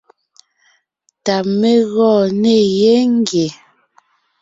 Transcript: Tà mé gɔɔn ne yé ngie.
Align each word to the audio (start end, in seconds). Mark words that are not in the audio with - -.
Tà 1.25 1.35
mé 1.59 1.71
gɔɔn 1.93 2.27
ne 2.41 2.53
yé 2.77 2.93
ngie. 3.17 3.47